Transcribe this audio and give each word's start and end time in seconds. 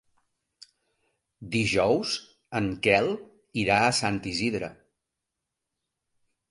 Dijous 1.57 2.15
en 2.61 2.73
Quel 2.89 3.13
irà 3.67 3.79
a 3.91 3.95
Sant 4.01 4.19
Isidre. 4.35 4.73